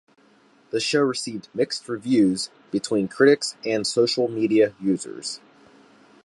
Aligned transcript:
The 0.71 0.79
show 0.79 1.01
received 1.03 1.47
mixed 1.53 1.87
reviews 1.87 2.49
between 2.71 3.07
critics 3.07 3.53
and 3.63 3.85
social 3.85 4.27
media 4.27 4.73
users. 4.79 5.39